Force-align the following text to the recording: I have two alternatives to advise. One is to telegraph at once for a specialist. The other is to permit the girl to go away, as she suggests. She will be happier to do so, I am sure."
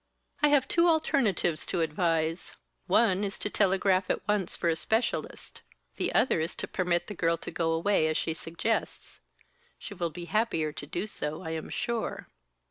I 0.41 0.47
have 0.47 0.67
two 0.67 0.87
alternatives 0.87 1.63
to 1.67 1.81
advise. 1.81 2.53
One 2.87 3.23
is 3.23 3.37
to 3.37 3.51
telegraph 3.51 4.09
at 4.09 4.27
once 4.27 4.55
for 4.55 4.67
a 4.67 4.75
specialist. 4.75 5.61
The 5.97 6.11
other 6.15 6.39
is 6.39 6.55
to 6.55 6.67
permit 6.67 7.05
the 7.05 7.13
girl 7.13 7.37
to 7.37 7.51
go 7.51 7.71
away, 7.71 8.07
as 8.07 8.17
she 8.17 8.33
suggests. 8.33 9.19
She 9.77 9.93
will 9.93 10.09
be 10.09 10.25
happier 10.25 10.71
to 10.71 10.87
do 10.87 11.05
so, 11.05 11.43
I 11.43 11.51
am 11.51 11.69
sure." 11.69 12.29